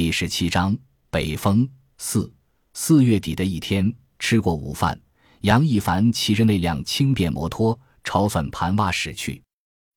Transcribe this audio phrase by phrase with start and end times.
[0.00, 0.74] 第十七章
[1.10, 1.68] 北风
[1.98, 2.32] 四
[2.72, 4.98] 四月底的一天，吃过午饭，
[5.42, 9.42] 杨一凡骑着那辆轻便摩托朝算盘洼驶去，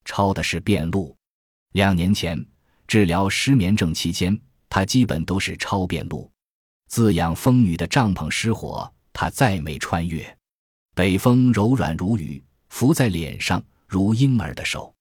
[0.04, 1.16] 抄的是便路。
[1.72, 2.46] 两年前
[2.86, 4.38] 治疗失眠症期间，
[4.68, 6.30] 他基本都是抄便路。
[6.90, 10.38] 自养风女的帐篷失火，他再没穿越。
[10.94, 14.94] 北风柔软如雨，拂在脸上如婴儿的手。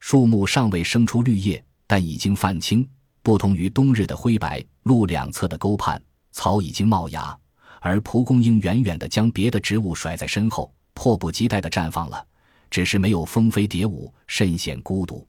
[0.00, 2.86] 树木尚未生出绿叶，但已经泛青。
[3.22, 6.02] 不同于冬日的灰白，路两侧的沟畔
[6.32, 7.36] 草已经冒芽，
[7.80, 12.26] 而蒲公英远远地将别的植物甩在身后，迫不及待地绽放了。
[12.70, 15.26] 只是没有蜂飞蝶舞，甚显孤独。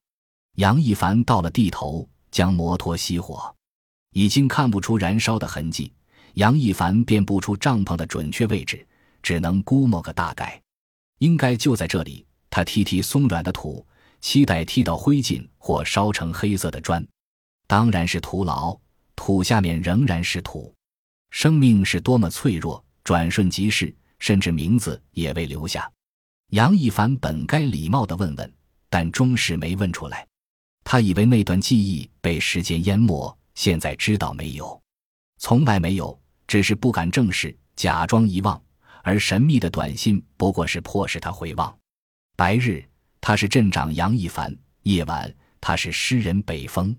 [0.55, 3.53] 杨一凡到了地头，将摩托熄火，
[4.13, 5.91] 已经看不出燃烧的痕迹。
[6.35, 8.87] 杨一凡辨不出帐篷的准确位置，
[9.21, 10.59] 只能估摸个大概，
[11.19, 12.25] 应该就在这里。
[12.49, 13.85] 他踢踢松软的土，
[14.21, 17.05] 期待踢到灰烬或烧成黑色的砖。
[17.73, 18.79] 当然是徒劳，
[19.15, 20.71] 土下面仍然是土。
[21.31, 25.91] 生命是多么脆弱，转瞬即逝，甚至名字也未留下。
[26.51, 28.53] 杨一凡本该礼貌地问问，
[28.91, 30.23] 但终是没问出来。
[30.83, 34.79] 他以为那段记忆被时间淹没，现在知道没有，
[35.39, 38.61] 从来没有，只是不敢正视，假装遗忘。
[39.01, 41.75] 而神秘的短信不过是迫使他回望。
[42.35, 42.87] 白日，
[43.19, 46.95] 他是镇长杨一凡；夜晚，他是诗人北风。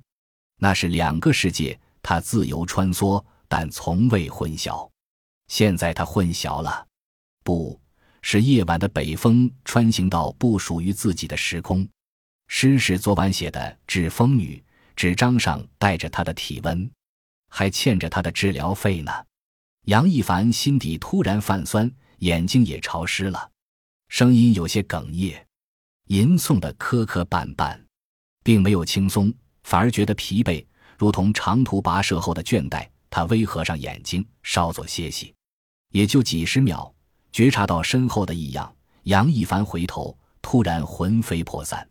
[0.64, 4.88] 那是两个世界，他自由穿梭，但从未混淆。
[5.46, 6.86] 现在他混淆了，
[7.42, 7.78] 不
[8.22, 11.86] 是夜晚的北风穿行到不属于自己的时空。
[12.48, 14.56] 诗是昨晚写的《纸风女》，
[14.96, 16.90] 纸张上带着她的体温，
[17.50, 19.12] 还欠着她的治疗费呢。
[19.84, 23.50] 杨一凡心底突然泛酸，眼睛也潮湿了，
[24.08, 25.46] 声音有些哽咽，
[26.06, 27.78] 吟诵的磕磕绊绊，
[28.42, 29.30] 并没有轻松。
[29.64, 30.64] 反而觉得疲惫，
[30.96, 32.88] 如同长途跋涉后的倦怠。
[33.10, 35.32] 他微合上眼睛，稍作歇息，
[35.90, 36.92] 也就几十秒，
[37.30, 38.74] 觉察到身后的异样。
[39.04, 41.88] 杨一凡回头，突然魂飞魄散，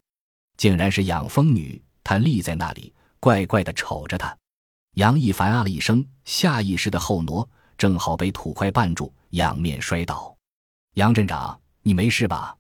[0.58, 1.82] 竟然是养蜂女。
[2.04, 4.36] 她立在那里，怪怪的瞅着他。
[4.96, 7.48] 杨一凡啊了一声，下意识的后挪，
[7.78, 10.36] 正好被土块绊住，仰面摔倒。
[10.96, 12.58] 杨镇长，你没事吧？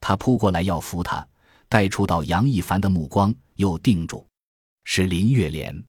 [0.00, 1.26] 他扑过来要扶他，
[1.68, 4.26] 带触到杨一凡的目光，又定住。
[4.90, 5.84] 是林月莲，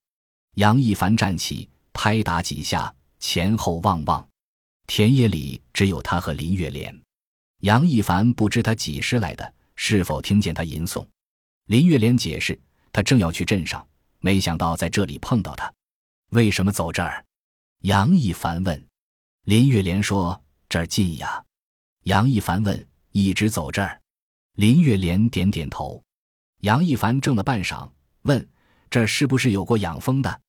[0.56, 4.28] 杨一凡站起，拍打几下，前后望望，
[4.88, 6.94] 田野里只有他和林月莲。
[7.62, 11.08] 杨一凡不知他几时来的，是否听见他吟诵。
[11.68, 12.60] 林月莲解释，
[12.92, 13.88] 他正要去镇上，
[14.20, 15.74] 没想到在这里碰到他。
[16.32, 17.24] 为什么走这儿？
[17.84, 18.88] 杨一凡问。
[19.46, 21.42] 林月莲说：“这儿近呀。”
[22.04, 24.02] 杨一凡问：“一直走这儿？”
[24.60, 26.04] 林月莲点点头。
[26.64, 27.90] 杨一凡怔了半晌，
[28.24, 28.46] 问。
[28.90, 30.42] 这是不是有过养蜂的？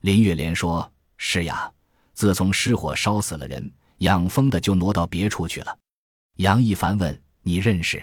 [0.00, 1.70] 林月莲说：“是呀，
[2.14, 5.78] 自从失火烧死了人，养蜂的就挪到别处去了。”
[6.38, 8.02] 杨一凡问：“你认识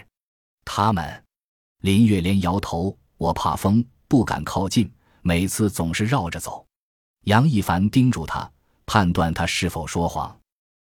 [0.64, 1.24] 他们？”
[1.82, 4.90] 林月莲摇头：“我怕风，不敢靠近，
[5.22, 6.64] 每次总是绕着走。”
[7.26, 8.50] 杨一凡叮嘱他，
[8.86, 10.38] 判断他是否说谎。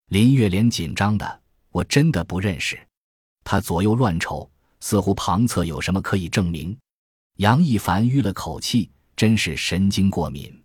[0.10, 1.42] 林月莲紧张的
[1.72, 2.80] ：“我真的不认识。”
[3.44, 6.78] 他左右乱瞅，似乎旁侧有什么可以证明。
[7.42, 10.64] 杨一凡吁了口气，真是神经过敏。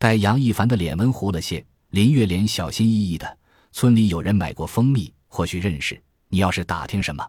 [0.00, 3.38] 待杨一凡的脸温糊了些，林月莲小心翼翼的
[3.70, 6.02] ：“村里有人买过蜂蜜，或许认识。
[6.26, 7.24] 你要是打听什么？”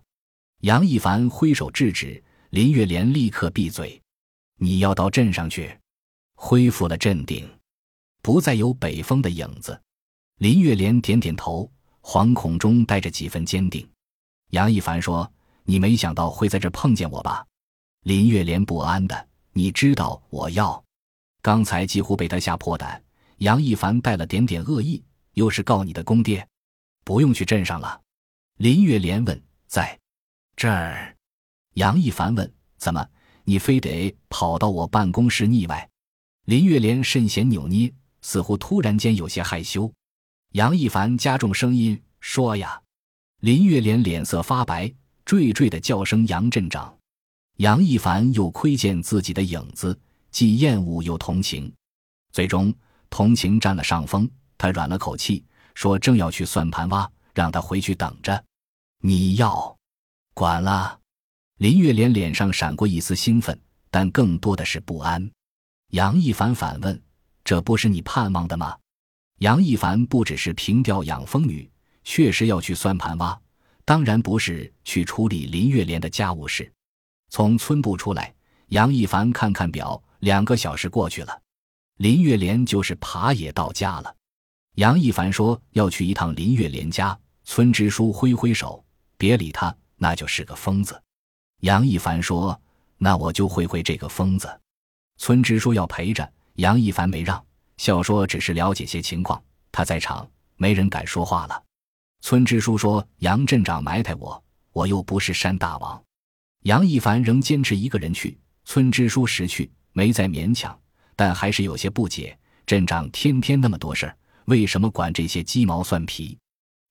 [0.61, 4.01] 杨一凡挥手制止，林月莲立刻闭嘴
[4.57, 5.77] ：“你要到镇上去。”
[6.33, 7.47] 恢复了镇定，
[8.23, 9.79] 不再有北风的影子。
[10.39, 11.71] 林月莲点点头，
[12.01, 13.87] 惶恐中带着几分坚定。
[14.49, 15.31] 杨一凡说
[15.63, 17.45] ：“你没想到会在这碰见我吧？”
[18.03, 20.81] 林月莲不安的，你知道我要，
[21.41, 23.01] 刚才几乎被他吓破胆。
[23.39, 26.47] 杨一凡带了点点恶意，又是告你的公爹，
[27.03, 28.01] 不用去镇上了。
[28.57, 29.97] 林月莲问，在
[30.55, 31.15] 这儿？
[31.73, 33.05] 杨一凡问，怎么
[33.43, 35.89] 你非得跑到我办公室腻歪？
[36.45, 39.91] 林月莲甚显扭捏，似乎突然间有些害羞。
[40.53, 42.81] 杨一凡加重声音说呀，
[43.41, 44.87] 林月莲脸色发白，
[45.25, 46.98] 惴惴的叫声杨镇长。
[47.59, 49.97] 杨一凡又窥见自己的影子，
[50.31, 51.69] 既厌恶又同情，
[52.31, 52.73] 最终
[53.09, 54.29] 同情占了上风。
[54.57, 55.43] 他软了口气，
[55.75, 58.41] 说：“正要去算盘洼，让他回去等着。”
[59.03, 59.77] 你要
[60.33, 60.97] 管了？
[61.57, 63.59] 林月莲脸上闪过一丝兴奋，
[63.91, 65.29] 但更多的是不安。
[65.89, 67.01] 杨一凡反问
[67.43, 68.77] ：“这不是你盼望的吗？”
[69.39, 71.69] 杨一凡不只是凭吊养蜂女，
[72.05, 73.37] 确实要去算盘洼，
[73.83, 76.71] 当然不是去处理林月莲的家务事。
[77.29, 78.33] 从村部出来，
[78.67, 81.41] 杨一凡看看表，两个小时过去了。
[81.97, 84.15] 林月莲就是爬也到家了。
[84.75, 88.83] 杨一凡说要去一趟林月莲家，村支书挥挥手，
[89.17, 91.01] 别理他，那就是个疯子。
[91.61, 92.59] 杨一凡说
[92.97, 94.59] ：“那我就会会这个疯子。”
[95.17, 97.43] 村支书要陪着，杨一凡没让，
[97.75, 99.41] 笑说只是了解些情况，
[99.71, 101.63] 他在场，没人敢说话了。
[102.21, 104.41] 村支书说：“杨镇长埋汰我，
[104.71, 106.01] 我又不是山大王。”
[106.63, 110.77] 杨一凡仍坚持一个人去，村支书识趣，没再勉强，
[111.15, 114.17] 但还是有些不解：镇长天天那么多事儿。
[114.45, 116.37] 为什么管这些鸡毛蒜皮？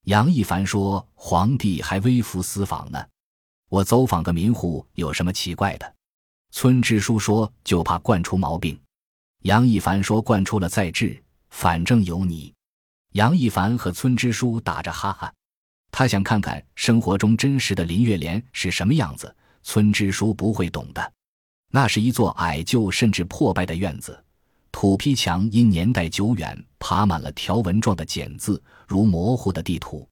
[0.05, 3.05] 杨一凡说：“皇帝还微服私访呢，
[3.69, 5.95] 我走访个民户有什么奇怪的？”
[6.51, 8.79] 村支书说：“就怕惯出毛病。”
[9.45, 12.55] 杨一凡说：“惯出了再治，反正有你。”
[13.13, 15.31] 杨一凡和村支书打着哈哈，
[15.91, 19.35] 他想看看生活中真实的林月莲是什么样子。
[19.69, 21.13] 村支书不会懂的，
[21.71, 24.19] 那是一座矮旧甚至破败的院子。
[24.73, 30.09] 土坯墙因年代久远，爬满了条纹状的茧字，如模糊的地图。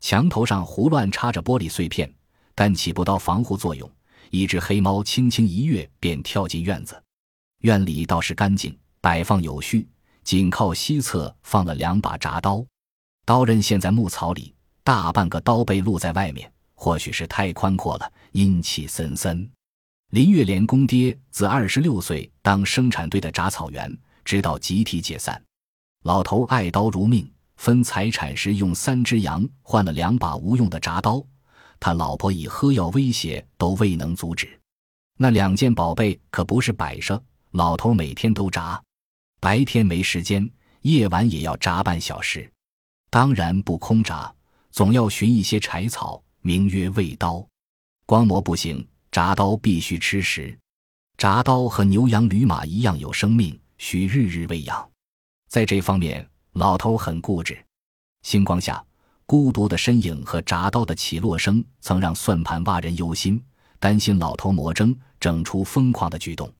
[0.00, 2.08] 墙头上胡乱插着玻璃碎片，
[2.54, 3.90] 但起不到防护作用。
[4.30, 7.02] 一只黑猫轻轻一跃，便跳进院子。
[7.62, 9.88] 院里倒是干净，摆放有序。
[10.22, 12.64] 紧靠西侧放了两把铡刀，
[13.24, 16.48] 刀刃陷在木槽里，大半个刀背露在外面。
[16.74, 19.48] 或许是太宽阔了，阴气森森。
[20.10, 25.42] 林月莲公爹自二十六岁当生产队的铡草员，直到集体解散。
[26.04, 31.24] 老头爱刀如命，分财产时用三只羊换了两把无用的铡刀。
[31.80, 34.60] 他老婆以喝药威胁都未能阻止。
[35.18, 38.80] 那两件宝贝可不是摆设，老头每天都铡，
[39.40, 40.48] 白天没时间，
[40.82, 42.50] 夜晚也要铡半小时。
[43.10, 44.30] 当然不空铡，
[44.70, 47.46] 总要寻一些柴草，名曰喂刀。
[48.06, 48.86] 光磨不行。
[49.12, 50.58] 铡刀必须吃食，
[51.18, 54.90] 铡刀和牛羊驴马一样有生命，需日日喂养。
[55.50, 57.62] 在这方面，老头很固执。
[58.22, 58.82] 星光下，
[59.26, 63.38] 孤独的身影和铡刀的起落声，曾让算盘挖人忧心，
[63.78, 66.50] 担心老头魔怔，整出疯狂的举动。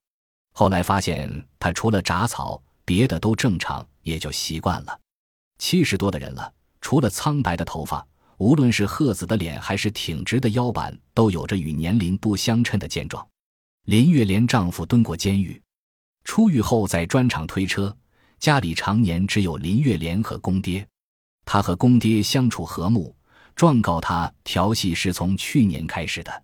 [0.53, 5.01] 后来发现他除了铡草，别的都正常，也就习惯了。
[5.57, 6.53] 七十多的人了，
[6.83, 8.07] 除了苍白的头发。
[8.39, 13.27] 无论是鹤子的脸，还是挺直的腰板，都有着与年龄不相称的健壮。
[13.85, 15.61] 林月莲丈夫蹲过监狱，
[16.25, 17.97] 出狱后在砖厂推车，
[18.39, 20.87] 家里常年只有林月莲和公爹。
[21.45, 23.15] 他和公爹相处和睦，
[23.57, 26.43] 状告他调戏是从去年开始的。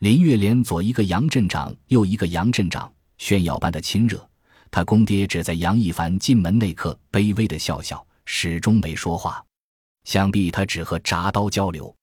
[0.00, 4.28] 林月莲左一个杨镇长，右一个杨镇长，炫耀般的亲热。
[4.70, 9.44] 他公爹只在杨一凡进门那刻卑微的笑笑，始终没说话。
[10.04, 11.94] 想必他只和铡刀交流。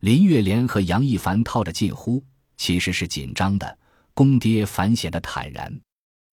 [0.00, 2.24] 林月莲和杨一凡套着近乎，
[2.56, 3.78] 其实是紧张的。
[4.14, 5.80] 公爹反显得坦然。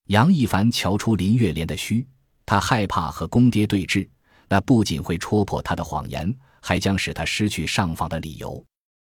[0.07, 2.05] 杨一凡瞧出林月莲的虚，
[2.45, 4.07] 他害怕和公爹对峙，
[4.47, 8.63] 那不仅会戳破他的谎言，还将使他失去上访的理由。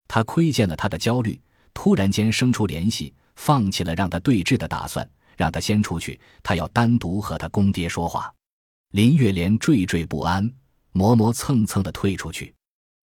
[0.07, 1.41] 他窥见了他的焦虑，
[1.73, 8.33] 突然间生出联系，放弃了让他对峙的打算，让他先出去，他要单独和他公爹说话。
[8.91, 10.53] 林月莲惴惴不安。
[10.93, 12.55] 磨磨蹭蹭的退出去，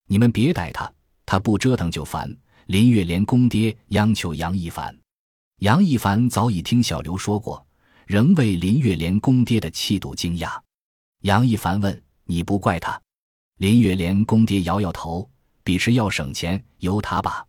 [0.06, 0.90] 你们别逮他，
[1.26, 2.34] 他不折腾就烦。
[2.66, 4.94] 林月莲公爹央求杨一凡，
[5.60, 7.66] 杨一凡早已听小刘说过，
[8.06, 10.58] 仍为林月莲公爹的气度惊讶。
[11.22, 13.00] 杨一凡问：“你不怪他？”
[13.56, 15.28] 林月莲公爹摇摇头
[15.64, 17.46] ：“彼时要省钱，由他吧。”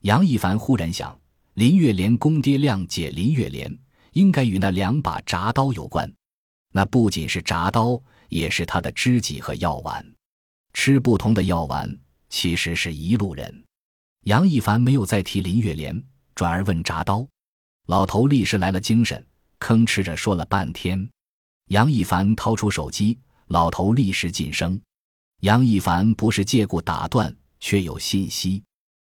[0.00, 1.14] 杨一凡忽然想，
[1.52, 3.78] 林月莲公爹谅解林月莲，
[4.12, 6.10] 应该与那两把铡刀有关。
[6.72, 8.02] 那不仅是铡刀。
[8.34, 10.04] 也是他的知己和药丸，
[10.72, 11.88] 吃不同的药丸，
[12.28, 13.64] 其实是一路人。
[14.22, 16.02] 杨一凡没有再提林月莲，
[16.34, 17.24] 转而问铡刀。
[17.86, 19.24] 老头立时来了精神，
[19.60, 21.08] 吭哧着说了半天。
[21.68, 24.80] 杨一凡掏出手机，老头立时噤声。
[25.42, 28.60] 杨一凡不是借故打断，却有信息。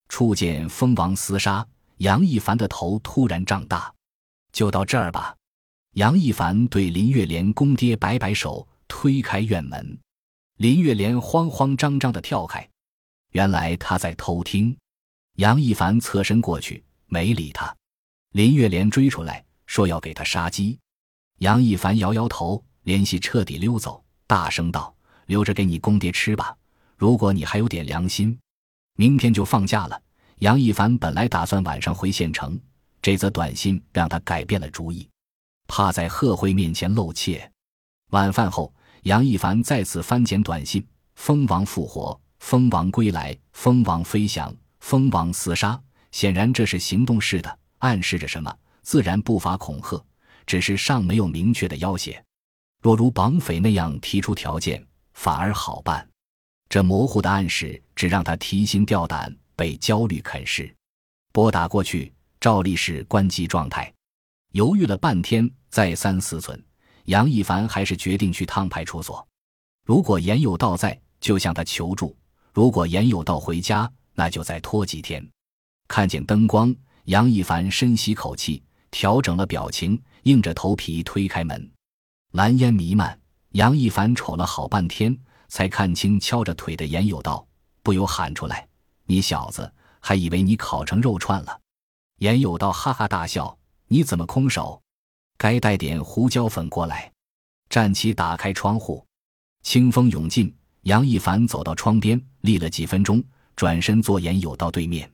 [0.09, 1.65] 触见蜂王厮杀，
[1.99, 3.95] 杨一凡的头突然胀大。
[4.53, 5.37] 就到这儿吧。
[5.93, 8.67] 杨一凡对林月莲公爹摆摆手。
[8.95, 9.99] 推开院门，
[10.59, 12.69] 林月莲慌慌张张的跳开。
[13.31, 14.77] 原来他在偷听。
[15.37, 17.75] 杨一凡侧身过去，没理他。
[18.33, 20.79] 林月莲追出来，说要给他杀鸡。
[21.39, 24.95] 杨一凡摇摇头，联系彻底溜走，大声道
[25.25, 26.55] ：“留着给你公爹吃吧。
[26.97, 28.39] 如果你还有点良心，
[28.97, 30.01] 明天就放假了。”
[30.41, 32.61] 杨一凡本来打算晚上回县城，
[33.01, 35.09] 这则短信让他改变了主意，
[35.67, 37.51] 怕在贺慧面前露怯。
[38.11, 38.73] 晚饭后。
[39.03, 45.81] 杨一凡再次翻检短信：“蜂王复活，蜂王归来，蜂王飞翔，蜂王厮杀。”
[46.13, 48.55] 显然这是行动式的，暗示着什么？
[48.83, 50.05] 自然不乏恐吓，
[50.47, 52.23] 只是尚没有明确的要挟。
[52.81, 56.07] 若如绑匪那样提出条件，反而好办。
[56.69, 60.73] 这模糊的暗示只让他提心吊胆，被焦虑啃噬。
[61.33, 63.93] 拨打过去，照例是关机状态。
[64.53, 66.61] 犹豫了半天，再三思忖，
[67.05, 69.27] 杨一凡还是决定去趟派出所。
[69.85, 72.15] 如果严有道在，就向他求助；
[72.53, 75.27] 如果严有道回家，那就再拖几天。
[75.89, 81.71] 看见灯光，杨一凡深吸口气，调整了表情，硬着头皮推开门。
[82.33, 83.19] 蓝烟弥漫，
[83.51, 85.17] 杨一凡瞅了好半天，
[85.49, 87.47] 才看清敲着腿的严有道，
[87.83, 88.67] 不由喊出来
[89.07, 91.61] ：“你小子，还以为你烤成肉串了！”
[92.19, 94.82] 严有道哈哈大笑：“你怎么空手？
[95.43, 97.11] 该带点胡椒粉过来。”
[97.69, 99.05] 站起，打开窗户，
[99.65, 100.55] 清风涌进。
[100.83, 103.21] 杨一凡走到窗边，立了几分钟，
[103.57, 105.11] 转身坐严有道对面。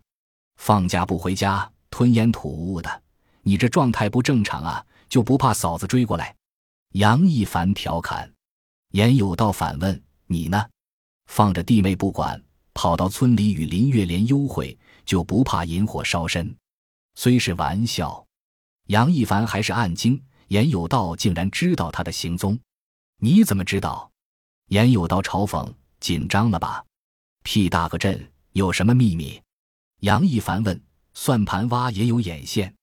[0.56, 3.02] 放假不回家，吞烟吐雾的，
[3.40, 4.84] 你这状态不正常啊！
[5.08, 6.36] 就不怕嫂子追过来？
[6.92, 8.30] 杨一凡调侃。
[8.92, 10.62] 严有道反问：“你呢？
[11.26, 12.42] 放着弟妹不管，
[12.74, 16.54] 跑到村里与林月莲幽会，就不怕引火烧身？”
[17.16, 18.26] 虽是玩笑，
[18.88, 22.58] 杨一凡还是暗惊：严有道竟然知道他的行踪。
[23.18, 24.10] 你怎么知道？
[24.68, 26.82] 严有道嘲讽：“紧张了吧？
[27.44, 29.38] 屁大个阵，有什么秘密？”
[30.00, 32.74] 杨一凡问：“算盘挖也有眼线？”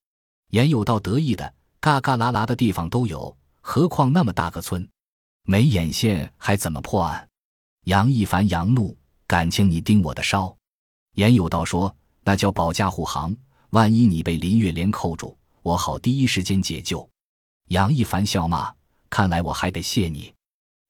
[0.52, 4.88] 严有道得意的：“嘎嘎啦啦的地方都有，何况那么大个村，
[5.48, 7.28] 没眼线还怎么破案？”
[7.86, 8.96] 杨一凡扬怒
[9.26, 10.56] ：“感情你盯我的梢？”
[11.18, 13.36] 严有道说：“那叫保驾护航，
[13.72, 15.36] 万一你被林月莲扣住，
[15.66, 17.10] 我好第一时间解救。”
[17.70, 18.72] 杨一凡笑骂
[19.10, 20.32] ：“看来我还得谢你，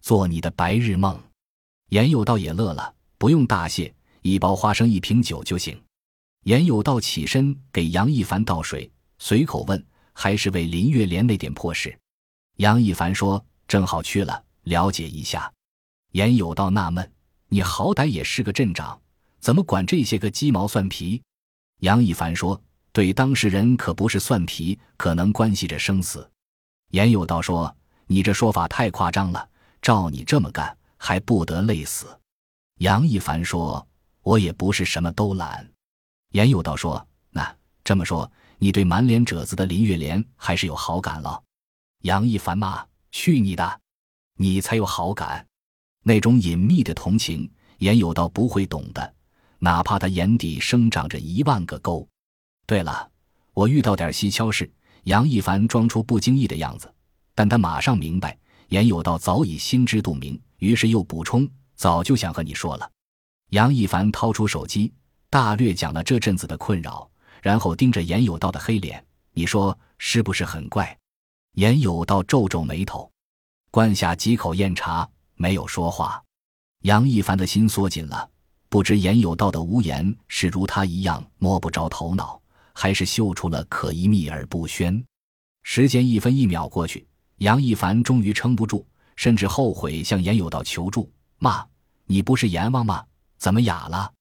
[0.01, 1.17] 做你的白日梦。”
[1.91, 5.81] 严有道也乐了：“不用大谢，一包花生，一瓶酒就行。”
[6.43, 11.97] 严有道起身给杨一凡倒水，随口问：“还是为林月莲那点破事？”
[12.57, 15.49] 杨一凡说：“正好去了，了解一下。”
[16.11, 17.09] 严有道纳闷
[17.47, 18.99] ：“你好歹也是个镇长，
[19.39, 21.23] 怎么管这些个鸡毛蒜皮？”
[21.79, 22.61] 杨一凡说
[22.95, 26.25] ：“对当事人可不是蒜皮，可能关系着生死。”
[26.91, 27.75] 严有道说
[28.07, 29.49] ：“你这说法太夸张了，
[29.81, 32.07] 照你这么干，还不得累死？”
[32.79, 33.85] 杨一凡说
[34.23, 35.69] ：“我也不是什么都懒。”
[36.31, 41.43] 严有道说：“那这么说，你对满脸褶子的林月莲还是有好感了？”
[42.03, 43.81] 杨一凡骂：“去你的！
[44.37, 45.45] 你才有好感，
[46.01, 49.13] 那种隐秘的同情，严有道不会懂的，
[49.59, 52.07] 哪怕他眼底生长着一万个沟。”
[52.65, 53.09] 对了，
[53.53, 54.71] 我遇到点蹊跷事。
[55.03, 56.91] 杨一凡装出不经意的样子，
[57.35, 58.37] 但他马上明白，
[58.69, 62.89] 严有道早已心知肚明，于是又补充：“早就想和你说了。”
[63.51, 64.91] 杨一凡掏出手机。
[65.29, 67.09] 大略讲了这阵子的困扰，
[67.41, 70.97] 然后盯着严有道的黑脸，你说是不是很怪？
[71.53, 73.11] 严有道皱皱眉头，
[73.69, 76.23] 灌下几口酽茶，没有说话。
[76.83, 78.29] 杨一凡的心缩紧了，
[78.69, 82.41] 不知严有道的无言是如他一样摸不着头脑，
[82.75, 85.03] 还是嗅出了可疑秘而不宣。
[85.63, 91.65] 时间一分一秒过去，杨一凡终于撑不住，甚至后悔向严有道求助，骂
[92.05, 93.03] ：“你不是阎王吗？
[93.37, 94.11] 怎么哑了？”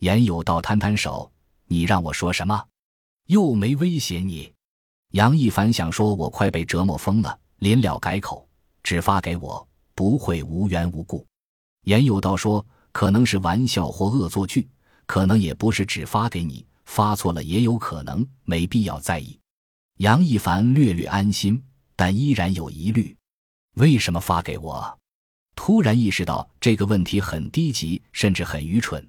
[0.00, 1.32] 严有道摊摊手
[1.66, 2.62] ：“你让我说什么？
[3.28, 4.52] 又没威胁你。”
[5.12, 8.46] 杨一凡想说：“我快被折磨疯了。”临了改口
[8.82, 11.24] ：“只发给我，不会无缘无故。”
[11.86, 14.68] 严有道说：“可能是玩笑或恶作剧，
[15.06, 19.40] 可能也不是只发给你，发错了也有可能，没必要在意。”
[19.96, 21.62] 杨一凡略略安心，
[21.96, 23.16] 但依然有疑虑：
[23.76, 24.98] 为什么发给我？
[25.56, 29.08] 突然意识到这个问题很低级，甚至很愚蠢。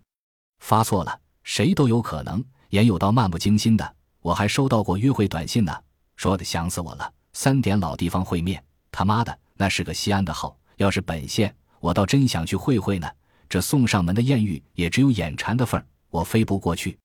[0.60, 2.42] 发错了，谁都有可能。
[2.70, 5.78] 严有道漫不经心的，我还收到过约会短信呢，
[6.16, 7.14] 说的想死我了。
[7.34, 10.58] 三点老地方会面，他妈的，那是个西安的号。
[10.78, 13.12] 要是本县，我倒真想去会会呢。
[13.50, 16.98] 这送上门的艳遇也只有眼馋的份儿，我飞不过去。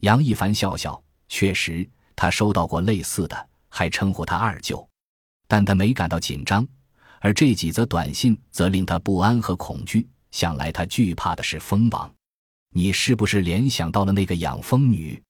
[0.00, 4.86] 杨一凡笑笑，确实，他收到过类似的，还称呼他二舅，
[5.48, 6.66] 但他没感到紧张，
[7.20, 10.08] 而这几则短信则令他不安和恐惧。
[10.30, 12.12] 想来他惧怕的是蜂王。
[12.72, 15.22] 你是不是联想到了那个养蜂女？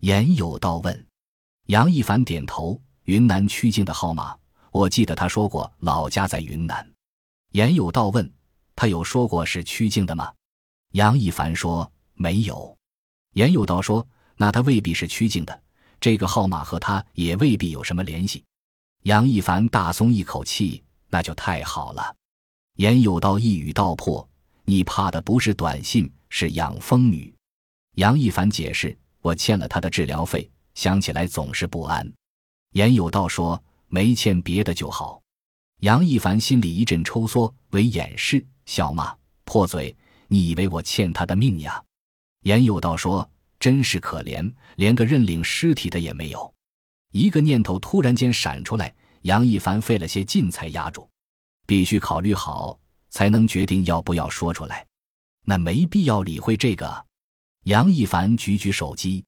[0.00, 1.06] 严有道问。
[1.66, 2.80] 杨一凡点头。
[3.04, 4.36] 云南曲靖的号码，
[4.72, 6.84] 我记得他说过老家在云南。
[7.52, 8.28] 严有道问：
[8.74, 10.32] 他有说过是曲靖的吗？
[10.92, 12.75] 杨一凡说没有。
[13.36, 15.62] 严有道说：那他未必是曲靖的，
[16.00, 18.42] 这个号码和他也未必有什么联系。
[19.02, 22.16] 杨一凡大松一口气，那就太好了。
[22.76, 24.26] 严有道一语道破：
[24.64, 26.10] 你怕的不是短信。
[26.28, 27.32] 是养蜂女，
[27.94, 32.12] 杨一凡解释：“我欠了她的治疗费，想起来总是不安。”
[32.74, 35.22] 严有道说：“没欠别的就好。”
[35.80, 39.16] 杨一凡心里一阵抽缩，为掩饰，笑骂
[39.46, 39.96] ：“破嘴！
[40.26, 41.82] 你以为我欠他的命呀？”
[42.46, 46.54] 严有道说：“真是可怜，连个认领尸体的也没有。”
[47.10, 51.08] 一个念头突然间闪出来，杨一凡费了些劲才压住，
[51.66, 52.78] 必须考虑好，
[53.10, 54.86] 才能决定要不要说出来。
[55.44, 57.04] 那没必要理会这个。
[57.64, 59.24] 杨一凡举举手机，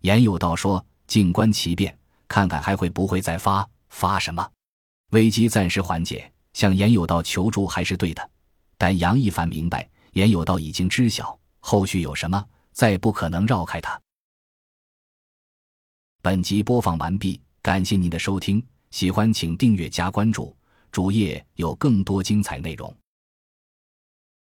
[0.00, 1.96] 严有道说：“静观其变，
[2.26, 4.44] 看看还会不会再发发什么。”
[5.14, 8.28] 危机暂时缓解，向严有道求助还是对的。
[8.76, 12.44] 但杨一凡明白，严有道已经知晓后续有什么，
[12.76, 13.98] 再不可能绕开它。
[16.20, 20.54] 本集播放完毕，感谢您的收听，喜欢请订阅加关注，
[20.92, 22.94] 主页有更多精彩内容。